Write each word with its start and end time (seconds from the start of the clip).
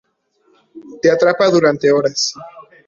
Te 1.03 1.11
atrapa 1.11 1.47
durante 1.51 1.91
horas. 1.91 2.33